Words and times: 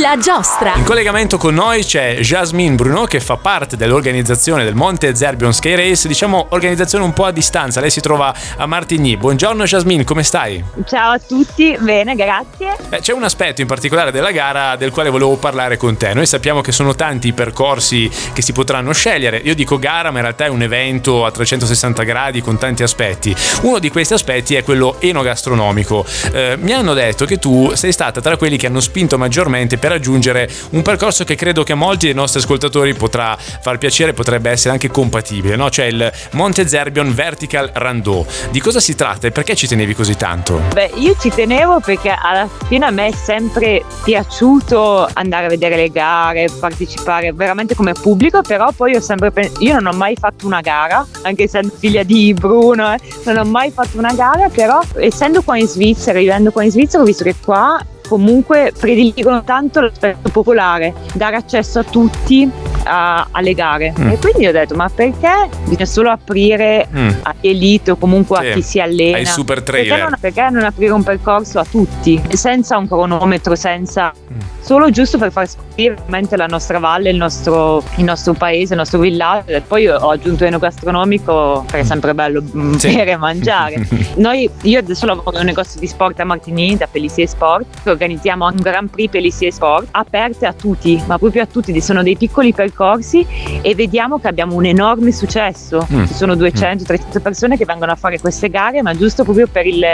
La 0.00 0.16
giostra. 0.16 0.74
In 0.76 0.84
collegamento 0.84 1.38
con 1.38 1.54
noi 1.54 1.82
c'è 1.82 2.18
Jasmine 2.20 2.76
Bruno 2.76 3.06
che 3.06 3.18
fa 3.18 3.36
parte 3.36 3.76
dell'organizzazione 3.76 4.62
del 4.62 4.76
Monte 4.76 5.14
Zerbion 5.14 5.52
Sky 5.52 5.74
Race, 5.74 6.06
diciamo 6.06 6.46
organizzazione 6.50 7.04
un 7.04 7.12
po' 7.12 7.24
a 7.24 7.32
distanza. 7.32 7.80
Lei 7.80 7.90
si 7.90 8.00
trova 8.00 8.32
a 8.56 8.66
Martigny. 8.66 9.16
Buongiorno 9.16 9.64
Jasmine, 9.64 10.04
come 10.04 10.22
stai? 10.22 10.62
Ciao 10.86 11.12
a 11.12 11.18
tutti, 11.18 11.76
bene, 11.80 12.14
grazie. 12.14 12.76
Beh, 12.86 13.00
c'è 13.00 13.12
un 13.12 13.24
aspetto 13.24 13.60
in 13.60 13.66
particolare 13.66 14.12
della 14.12 14.30
gara 14.30 14.76
del 14.76 14.92
quale 14.92 15.10
volevo 15.10 15.36
parlare 15.36 15.76
con 15.76 15.96
te. 15.96 16.14
Noi 16.14 16.26
sappiamo 16.26 16.60
che 16.60 16.70
sono 16.70 16.94
tanti 16.94 17.28
i 17.28 17.32
percorsi 17.32 18.08
che 18.32 18.42
si 18.42 18.52
potranno 18.52 18.92
scegliere. 18.92 19.38
Io 19.38 19.54
dico 19.54 19.80
gara, 19.80 20.10
ma 20.10 20.18
in 20.18 20.24
realtà 20.24 20.44
è 20.44 20.48
un 20.48 20.62
evento 20.62 21.24
a 21.24 21.32
360 21.32 22.02
gradi 22.04 22.40
con 22.40 22.56
tanti 22.56 22.84
aspetti. 22.84 23.34
Uno 23.62 23.80
di 23.80 23.88
questi 23.88 24.12
aspetti 24.12 24.54
è 24.54 24.62
quello 24.62 24.96
enogastronomico. 25.00 26.04
Eh, 26.30 26.56
mi 26.60 26.72
hanno 26.72 26.94
detto 26.94 27.24
che 27.24 27.38
tu 27.38 27.72
sei 27.74 27.90
stata 27.90 28.20
tra 28.20 28.36
quelli 28.36 28.56
che 28.56 28.68
hanno 28.68 28.80
spinto 28.80 29.18
maggiormente 29.18 29.76
per 29.76 29.87
raggiungere 29.88 30.48
un 30.70 30.82
percorso 30.82 31.24
che 31.24 31.34
credo 31.34 31.62
che 31.62 31.72
a 31.72 31.76
molti 31.76 32.06
dei 32.06 32.14
nostri 32.14 32.40
ascoltatori 32.40 32.94
potrà 32.94 33.36
far 33.36 33.78
piacere, 33.78 34.12
potrebbe 34.12 34.50
essere 34.50 34.72
anche 34.72 34.90
compatibile, 34.90 35.56
no? 35.56 35.70
Cioè 35.70 35.86
il 35.86 36.12
Monte 36.32 36.66
Zerbion 36.66 37.14
Vertical 37.14 37.70
Rando. 37.72 38.26
Di 38.50 38.60
cosa 38.60 38.80
si 38.80 38.94
tratta 38.94 39.26
e 39.26 39.30
perché 39.30 39.54
ci 39.54 39.66
tenevi 39.66 39.94
così 39.94 40.16
tanto? 40.16 40.60
Beh, 40.72 40.92
io 40.94 41.16
ci 41.18 41.30
tenevo 41.30 41.80
perché 41.80 42.10
alla 42.10 42.48
fine 42.66 42.86
a 42.86 42.90
me 42.90 43.08
è 43.08 43.12
sempre 43.12 43.84
piaciuto 44.04 45.08
andare 45.12 45.46
a 45.46 45.48
vedere 45.48 45.76
le 45.76 45.90
gare, 45.90 46.48
partecipare 46.58 47.32
veramente 47.32 47.74
come 47.74 47.92
pubblico, 47.92 48.42
però 48.42 48.70
poi 48.72 48.94
ho 48.94 49.00
sempre 49.00 49.30
pensato, 49.30 49.62
io 49.62 49.74
non 49.74 49.86
ho 49.86 49.96
mai 49.96 50.16
fatto 50.16 50.46
una 50.46 50.60
gara, 50.60 51.06
anche 51.22 51.44
essendo 51.44 51.72
figlia 51.76 52.02
di 52.02 52.34
Bruno, 52.34 52.92
eh, 52.92 52.98
non 53.24 53.38
ho 53.38 53.44
mai 53.44 53.70
fatto 53.70 53.98
una 53.98 54.12
gara, 54.12 54.48
però 54.48 54.80
essendo 54.96 55.42
qua 55.42 55.58
in 55.58 55.66
Svizzera, 55.66 56.18
vivendo 56.18 56.50
qua 56.50 56.64
in 56.64 56.70
Svizzera, 56.70 57.02
ho 57.02 57.06
visto 57.06 57.24
che 57.24 57.34
qua 57.42 57.78
comunque 58.08 58.72
prediligono 58.76 59.44
tanto 59.44 59.80
l'aspetto 59.80 60.30
popolare, 60.30 60.94
dare 61.14 61.36
accesso 61.36 61.78
a 61.78 61.84
tutti 61.84 62.50
a, 62.88 63.28
alle 63.30 63.54
gare. 63.54 63.92
Mm. 63.98 64.10
E 64.10 64.18
quindi 64.18 64.46
ho 64.46 64.52
detto, 64.52 64.74
ma 64.74 64.88
perché 64.88 65.48
bisogna 65.64 65.84
solo 65.84 66.10
aprire 66.10 66.88
mm. 66.92 67.08
agli 67.22 67.48
elite 67.48 67.90
o 67.92 67.96
comunque 67.96 68.38
sì. 68.40 68.46
a 68.46 68.52
chi 68.54 68.62
si 68.62 68.80
allena? 68.80 69.16
Ai 69.18 69.26
super 69.26 69.62
trailer. 69.62 69.88
Perché 69.88 70.02
non, 70.02 70.18
perché 70.20 70.48
non 70.50 70.64
aprire 70.64 70.92
un 70.92 71.02
percorso 71.02 71.58
a 71.58 71.64
tutti, 71.64 72.20
senza 72.30 72.76
un 72.76 72.88
cronometro, 72.88 73.54
senza... 73.54 74.12
Mm 74.32 74.56
solo 74.68 74.90
giusto 74.90 75.16
per 75.16 75.32
far 75.32 75.48
scoprire 75.48 75.94
veramente 75.94 76.36
la 76.36 76.44
nostra 76.44 76.78
valle, 76.78 77.08
il 77.08 77.16
nostro, 77.16 77.82
il 77.96 78.04
nostro 78.04 78.34
paese, 78.34 78.74
il 78.74 78.78
nostro 78.78 78.98
villaggio. 78.98 79.52
E 79.52 79.62
poi 79.62 79.88
ho 79.88 80.10
aggiunto 80.10 80.44
enogastronomico 80.44 81.64
perché 81.66 81.78
è 81.80 81.84
sempre 81.84 82.12
bello 82.12 82.42
mm, 82.42 82.74
sì. 82.74 82.92
bere 82.94 83.12
e 83.12 83.16
mangiare. 83.16 83.88
Noi, 84.16 84.50
io 84.62 84.78
adesso 84.78 85.06
lavoro 85.06 85.32
in 85.32 85.38
un 85.38 85.46
negozio 85.46 85.80
di 85.80 85.86
sport 85.86 86.20
a 86.20 86.24
Martigny, 86.24 86.76
da 86.76 86.86
Pelissier 86.86 87.26
Sport, 87.26 87.86
organizziamo 87.88 88.44
un 88.44 88.56
Grand 88.56 88.90
Prix 88.90 89.10
Pelissier 89.10 89.50
Sport, 89.50 89.88
aperte 89.92 90.44
a 90.44 90.52
tutti, 90.52 91.02
ma 91.06 91.16
proprio 91.16 91.44
a 91.44 91.46
tutti. 91.46 91.80
Sono 91.80 92.02
dei 92.02 92.18
piccoli 92.18 92.52
percorsi 92.52 92.76
e 93.60 93.74
vediamo 93.74 94.18
che 94.18 94.28
abbiamo 94.28 94.54
un 94.54 94.64
enorme 94.64 95.12
successo. 95.12 95.86
Mm. 95.92 96.04
Ci 96.06 96.14
sono 96.14 96.34
200-300 96.34 97.20
persone 97.20 97.56
che 97.56 97.64
vengono 97.64 97.92
a 97.92 97.96
fare 97.96 98.18
queste 98.18 98.48
gare, 98.48 98.82
ma 98.82 98.94
giusto 98.94 99.24
proprio 99.24 99.46
per 99.46 99.66
il, 99.66 99.84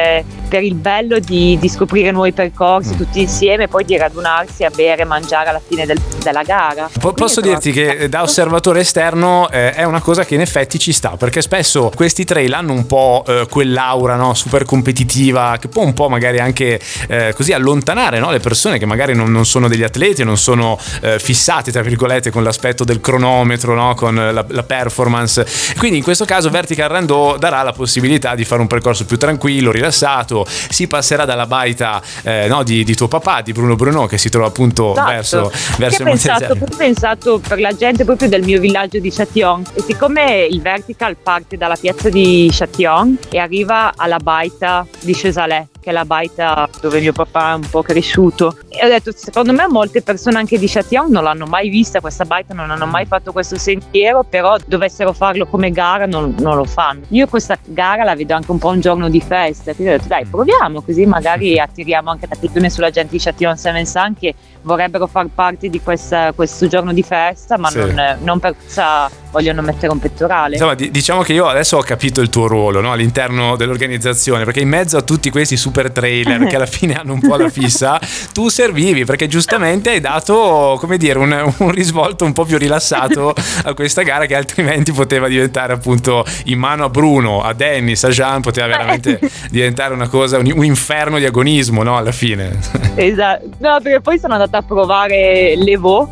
per 0.54 0.62
il 0.62 0.76
bello 0.76 1.18
di, 1.18 1.58
di 1.60 1.68
scoprire 1.68 2.12
nuovi 2.12 2.32
percorsi 2.32 2.94
mm. 2.94 2.96
tutti 2.96 3.20
insieme 3.20 3.64
e 3.64 3.68
poi 3.68 3.84
di 3.84 3.96
radunarsi 3.96 4.62
a 4.62 4.70
bere 4.70 5.02
e 5.02 5.04
mangiare 5.04 5.48
alla 5.48 5.60
fine 5.60 5.84
del, 5.84 6.00
della 6.22 6.44
gara. 6.44 6.88
Po- 7.00 7.12
posso 7.12 7.40
dirti 7.40 7.72
che 7.72 8.08
da 8.08 8.22
osservatore 8.22 8.78
esterno 8.78 9.50
eh, 9.50 9.72
è 9.72 9.82
una 9.82 10.00
cosa 10.00 10.24
che 10.24 10.36
in 10.36 10.40
effetti 10.40 10.78
ci 10.78 10.92
sta, 10.92 11.16
perché 11.18 11.42
spesso 11.42 11.90
questi 11.92 12.24
trail 12.24 12.52
hanno 12.52 12.72
un 12.72 12.86
po' 12.86 13.24
eh, 13.26 13.48
quell'aura 13.50 14.14
no? 14.14 14.32
super 14.34 14.64
competitiva 14.64 15.56
che 15.58 15.66
può 15.66 15.82
un 15.82 15.92
po' 15.92 16.08
magari 16.08 16.38
anche 16.38 16.78
eh, 17.08 17.32
così 17.34 17.52
allontanare 17.52 18.20
no? 18.20 18.30
le 18.30 18.38
persone 18.38 18.78
che 18.78 18.86
magari 18.86 19.12
non, 19.12 19.32
non, 19.32 19.46
sono 19.46 19.66
degli 19.66 19.82
atleti, 19.82 20.22
non 20.22 20.36
sono 20.36 20.78
eh, 21.00 21.18
fissati 21.18 21.72
tra 21.72 21.82
virgolette 21.82 22.30
con 22.30 22.44
l'aspetto 22.44 22.84
del 22.84 23.00
cronometro, 23.00 23.74
no? 23.74 23.94
con 23.96 24.14
la, 24.14 24.44
la, 24.46 24.62
performance. 24.62 25.44
Quindi 25.78 25.98
in 25.98 26.04
questo 26.04 26.24
caso 26.24 26.48
Vertical 26.48 26.88
Rando 26.88 27.34
darà 27.40 27.62
la 27.62 27.72
possibilità 27.72 28.36
di 28.36 28.44
fare 28.44 28.60
un 28.60 28.68
percorso 28.68 29.04
più 29.04 29.16
tranquillo, 29.16 29.72
rilassato, 29.72 30.42
si 30.46 30.86
passerà 30.86 31.24
dalla 31.24 31.46
baita 31.46 32.02
eh, 32.22 32.50
di, 32.64 32.84
di 32.84 32.94
tuo 32.94 33.08
papà, 33.08 33.40
di 33.40 33.52
Bruno 33.52 33.76
Bruno 33.76 34.06
che 34.06 34.18
si 34.18 34.28
trova 34.28 34.46
appunto 34.46 34.92
esatto. 34.92 35.10
verso, 35.10 35.52
verso 35.78 36.02
il 36.02 36.08
pensato, 36.08 36.56
Ho 36.58 36.76
pensato 36.76 37.40
per 37.46 37.60
la 37.60 37.72
gente 37.72 38.04
proprio 38.04 38.28
del 38.28 38.42
mio 38.42 38.60
villaggio 38.60 38.98
di 38.98 39.10
Châtillon 39.10 39.62
e 39.74 39.82
siccome 39.82 40.46
il 40.50 40.60
vertical 40.60 41.16
parte 41.16 41.56
dalla 41.56 41.76
piazza 41.76 42.08
di 42.08 42.48
Châtillon 42.52 43.18
e 43.30 43.38
arriva 43.38 43.92
alla 43.96 44.18
baita 44.18 44.86
di 45.00 45.12
Chesalet 45.12 45.73
che 45.84 45.90
è 45.90 45.92
la 45.92 46.06
baita 46.06 46.68
dove 46.80 46.98
mio 47.00 47.12
papà 47.12 47.52
è 47.52 47.54
un 47.54 47.68
po' 47.68 47.82
cresciuto. 47.82 48.56
E 48.68 48.84
ho 48.84 48.88
detto, 48.88 49.12
secondo 49.14 49.52
me 49.52 49.66
molte 49.68 50.02
persone 50.02 50.38
anche 50.38 50.58
di 50.58 50.66
Châtillon 50.66 51.10
non 51.10 51.22
l'hanno 51.22 51.44
mai 51.44 51.68
vista 51.68 52.00
questa 52.00 52.24
baita, 52.24 52.54
non 52.54 52.70
hanno 52.70 52.86
mai 52.86 53.04
fatto 53.04 53.30
questo 53.32 53.58
sentiero, 53.58 54.24
però 54.24 54.56
dovessero 54.66 55.12
farlo 55.12 55.46
come 55.46 55.70
gara 55.70 56.06
non, 56.06 56.34
non 56.38 56.56
lo 56.56 56.64
fanno. 56.64 57.02
Io 57.08 57.26
questa 57.26 57.58
gara 57.62 58.02
la 58.02 58.16
vedo 58.16 58.34
anche 58.34 58.50
un 58.50 58.58
po' 58.58 58.70
un 58.70 58.80
giorno 58.80 59.08
di 59.08 59.20
festa, 59.20 59.74
quindi 59.74 59.92
ho 59.92 59.96
detto 59.98 60.08
dai 60.08 60.24
proviamo 60.24 60.80
così 60.80 61.04
magari 61.06 61.58
attiriamo 61.60 62.10
anche 62.10 62.26
l'attenzione 62.28 62.70
sulla 62.70 62.90
gente 62.90 63.12
di 63.12 63.22
Châtillon 63.22 63.56
Saint-Vincent 63.56 64.18
che 64.18 64.34
vorrebbero 64.62 65.06
far 65.06 65.26
parte 65.34 65.68
di 65.68 65.80
questa, 65.82 66.32
questo 66.32 66.66
giorno 66.66 66.94
di 66.94 67.02
festa, 67.02 67.58
ma 67.58 67.68
sì. 67.68 67.78
non, 67.78 68.18
non 68.22 68.38
per 68.40 68.54
forza 68.64 69.22
vogliono 69.34 69.62
mettere 69.62 69.90
un 69.90 69.98
pettorale. 69.98 70.54
Insomma, 70.54 70.74
diciamo 70.74 71.22
che 71.22 71.32
io 71.32 71.46
adesso 71.46 71.76
ho 71.76 71.82
capito 71.82 72.20
il 72.20 72.28
tuo 72.28 72.46
ruolo 72.46 72.80
no? 72.80 72.92
all'interno 72.92 73.56
dell'organizzazione, 73.56 74.44
perché 74.44 74.60
in 74.60 74.68
mezzo 74.68 74.96
a 74.96 75.02
tutti 75.02 75.28
questi 75.30 75.56
super 75.56 75.90
trailer 75.90 76.46
che 76.46 76.54
alla 76.54 76.66
fine 76.66 76.94
hanno 76.94 77.14
un 77.14 77.20
po' 77.20 77.34
la 77.34 77.48
fissa, 77.48 78.00
tu 78.32 78.48
servivi 78.48 79.04
perché 79.04 79.26
giustamente 79.26 79.90
hai 79.90 80.00
dato, 80.00 80.76
come 80.78 80.96
dire, 80.98 81.18
un, 81.18 81.52
un 81.58 81.70
risvolto 81.72 82.24
un 82.24 82.32
po' 82.32 82.44
più 82.44 82.58
rilassato 82.58 83.34
a 83.64 83.74
questa 83.74 84.02
gara 84.02 84.26
che 84.26 84.36
altrimenti 84.36 84.92
poteva 84.92 85.26
diventare 85.26 85.72
appunto 85.72 86.24
in 86.44 86.58
mano 86.60 86.84
a 86.84 86.88
Bruno, 86.88 87.42
a 87.42 87.52
Dennis, 87.54 88.04
a 88.04 88.10
Jean, 88.10 88.40
poteva 88.40 88.68
veramente 88.68 89.18
diventare 89.50 89.94
una 89.94 90.06
cosa, 90.06 90.38
un, 90.38 90.52
un 90.54 90.64
inferno 90.64 91.18
di 91.18 91.24
agonismo, 91.24 91.82
no? 91.82 91.96
Alla 91.96 92.12
fine. 92.12 92.56
Esatto, 92.94 93.48
no, 93.58 93.80
perché 93.82 94.00
poi 94.00 94.18
sono 94.20 94.34
andata 94.34 94.58
a 94.58 94.62
provare 94.62 95.56
l'Evo, 95.56 96.08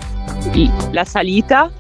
la 0.90 1.04
salita 1.04 1.70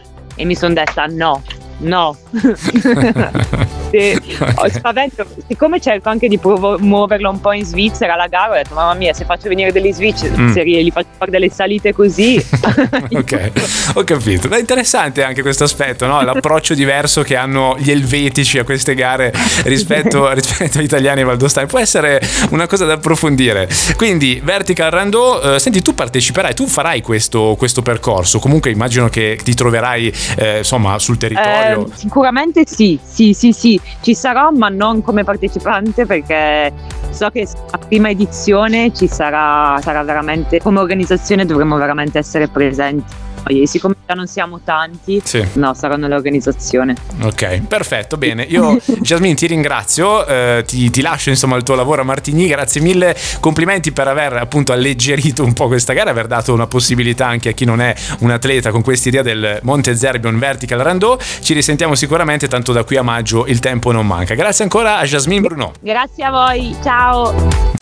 e 0.42 0.44
mi 0.44 0.56
sono 0.56 0.74
detta 0.74 1.06
no, 1.06 1.40
no. 1.78 2.16
okay. 4.40 4.70
spavento, 4.70 5.26
siccome 5.46 5.80
cerco 5.80 6.08
anche 6.08 6.28
di 6.28 6.38
promuoverlo 6.38 7.30
un 7.30 7.40
po' 7.40 7.52
in 7.52 7.64
Svizzera 7.64 8.16
la 8.16 8.26
gara, 8.26 8.52
ho 8.52 8.54
detto 8.54 8.74
mamma 8.74 8.94
mia 8.94 9.12
se 9.12 9.24
faccio 9.24 9.48
venire 9.48 9.72
degli 9.72 9.92
svizzeri 9.92 10.36
mm. 10.36 10.84
li 10.84 10.90
faccio 10.90 11.08
fare 11.16 11.30
delle 11.30 11.50
salite 11.50 11.92
così. 11.92 12.36
ok, 13.12 13.50
ho 13.94 14.04
capito. 14.04 14.48
È 14.48 14.58
interessante 14.58 15.22
anche 15.22 15.42
questo 15.42 15.64
aspetto, 15.64 16.06
no? 16.06 16.22
l'approccio 16.22 16.74
diverso 16.74 17.22
che 17.22 17.36
hanno 17.36 17.76
gli 17.78 17.90
elvetici 17.90 18.58
a 18.58 18.64
queste 18.64 18.94
gare 18.94 19.32
rispetto, 19.64 20.30
rispetto 20.32 20.78
agli 20.78 20.84
italiani 20.84 21.20
e 21.20 21.24
valdostani. 21.24 21.66
Può 21.66 21.78
essere 21.78 22.20
una 22.50 22.66
cosa 22.66 22.84
da 22.84 22.94
approfondire. 22.94 23.68
Quindi 23.96 24.40
Vertical 24.42 24.90
Rando, 24.90 25.54
eh, 25.54 25.58
senti 25.58 25.82
tu 25.82 25.94
parteciperai, 25.94 26.54
tu 26.54 26.66
farai 26.66 27.00
questo, 27.02 27.54
questo, 27.58 27.82
percorso, 27.82 28.38
comunque 28.38 28.70
immagino 28.70 29.08
che 29.08 29.38
ti 29.42 29.54
troverai 29.54 30.12
eh, 30.36 30.58
insomma 30.58 30.98
sul 30.98 31.18
territorio. 31.18 31.86
Eh, 31.86 31.90
sicuramente 31.94 32.64
sì, 32.66 32.98
sì, 33.02 33.32
sì, 33.32 33.52
sì 33.52 33.80
ci 34.00 34.14
sarò 34.14 34.50
ma 34.50 34.68
non 34.68 35.02
come 35.02 35.24
partecipante 35.24 36.06
perché 36.06 36.72
so 37.10 37.30
che 37.30 37.46
la 37.70 37.78
prima 37.78 38.10
edizione 38.10 38.92
ci 38.92 39.06
sarà, 39.06 39.78
sarà 39.80 40.02
veramente, 40.02 40.60
come 40.60 40.80
organizzazione 40.80 41.44
dovremmo 41.44 41.76
veramente 41.76 42.18
essere 42.18 42.48
presenti. 42.48 43.12
E 43.46 43.66
siccome 43.66 43.96
già 44.12 44.14
non 44.14 44.26
siamo 44.26 44.60
tanti, 44.62 45.20
sì. 45.24 45.44
no, 45.54 45.74
saranno 45.74 46.06
l'organizzazione. 46.06 46.94
Ok, 47.22 47.62
perfetto, 47.66 48.16
bene. 48.16 48.42
Io, 48.44 48.78
Jasmine, 49.00 49.34
ti 49.34 49.46
ringrazio, 49.46 50.26
eh, 50.26 50.64
ti, 50.66 50.90
ti, 50.90 51.00
lascio 51.00 51.30
insomma 51.30 51.56
il 51.56 51.62
tuo 51.62 51.74
lavoro 51.74 52.02
a 52.02 52.04
Martigny, 52.04 52.46
grazie 52.46 52.80
mille, 52.80 53.16
complimenti 53.40 53.92
per 53.92 54.08
aver 54.08 54.34
appunto 54.34 54.72
alleggerito 54.72 55.42
un 55.42 55.52
po' 55.52 55.66
questa 55.66 55.92
gara, 55.92 56.10
aver 56.10 56.26
dato 56.26 56.52
una 56.52 56.66
possibilità 56.66 57.26
anche 57.26 57.50
a 57.50 57.52
chi 57.52 57.64
non 57.64 57.80
è 57.80 57.94
un 58.20 58.30
atleta 58.30 58.70
con 58.70 58.82
questa 58.82 59.08
idea 59.08 59.22
del 59.22 59.58
Monte 59.62 59.96
Zerbion 59.96 60.38
Vertical 60.38 60.78
Rando. 60.78 61.18
Ci 61.40 61.54
risentiamo 61.54 61.94
sicuramente, 61.94 62.48
tanto 62.48 62.72
da 62.72 62.84
qui 62.84 62.96
a 62.96 63.02
maggio 63.02 63.46
il 63.46 63.58
tempo 63.58 63.92
non 63.92 64.06
manca. 64.06 64.34
Grazie 64.34 64.64
ancora 64.64 64.98
a 64.98 65.04
Jasmine 65.04 65.40
Bruno. 65.40 65.72
Grazie 65.80 66.24
a 66.24 66.30
voi, 66.30 66.76
ciao. 66.82 67.81